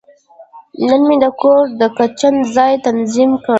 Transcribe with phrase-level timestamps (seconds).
[0.85, 3.49] نن مې د کور د کچن ځای تنظیم کړ.